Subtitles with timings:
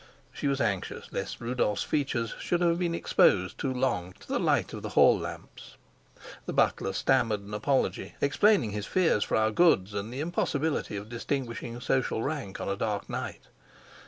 [0.33, 4.73] She was anxious lest Rudolf's features should have been exposed too long to the light
[4.73, 5.75] of the hall lamps.
[6.47, 11.07] The butler stammered an apology, explaining his fears for our goods and the impossibility of
[11.07, 13.49] distinguishing social rank on a dark night.